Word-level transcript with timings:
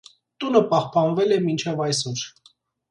Տունը 0.43 0.61
պահպանվել 0.71 1.37
է 1.37 1.39
մինչև 1.45 1.87
այսօր։ 1.89 2.29